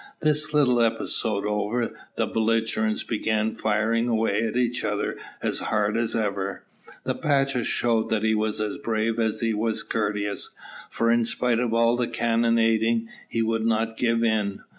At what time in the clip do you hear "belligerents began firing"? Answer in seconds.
2.25-4.07